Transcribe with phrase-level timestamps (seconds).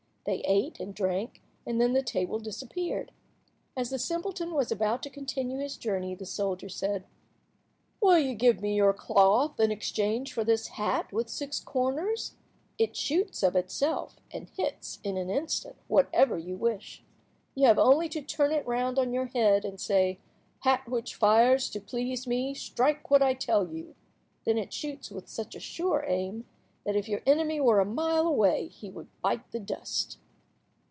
[0.23, 3.11] They ate and drank, and then the table disappeared.
[3.75, 7.05] As the simpleton was about to continue his journey, the soldier said—
[8.01, 12.35] "Will you give me your cloth in exchange for this hat with six corners.
[12.77, 17.03] It shoots of itself, and hits, in an instant, whatever you wish.
[17.55, 21.79] You have only to turn it round on your head, and say—'Hat which fires, to
[21.81, 23.95] please me, strike what I tell you.'
[24.45, 26.45] Then it shoots with such a sure aim
[26.83, 30.17] that if your enemy were a mile away he would bite the dust."